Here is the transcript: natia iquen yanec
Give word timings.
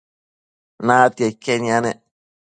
natia 0.85 1.27
iquen 1.33 1.61
yanec 1.69 1.99